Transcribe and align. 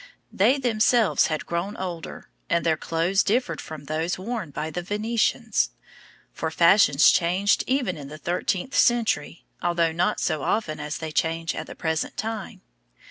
They 0.33 0.57
themselves 0.57 1.27
had 1.27 1.45
grown 1.45 1.77
older, 1.77 2.31
and 2.49 2.65
their 2.65 2.75
clothes 2.75 3.21
differed 3.21 3.61
from 3.61 3.83
those 3.83 4.17
worn 4.17 4.49
by 4.49 4.71
the 4.71 4.81
Venetians; 4.81 5.69
for 6.33 6.49
fashions 6.49 7.11
changed 7.11 7.63
even 7.67 7.97
in 7.97 8.07
the 8.07 8.17
thirteenth 8.17 8.73
century, 8.75 9.45
although 9.61 9.91
not 9.91 10.19
so 10.19 10.41
often 10.41 10.79
as 10.79 10.97
they 10.97 11.11
change 11.11 11.53
at 11.53 11.67
the 11.67 11.75
present 11.75 12.17
time. 12.17 12.61